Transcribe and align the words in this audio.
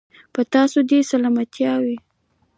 په 0.33 0.41
تاسو 0.53 0.77
دې 0.89 0.99
سلامتيا 1.11 1.73
وي. 1.83 1.97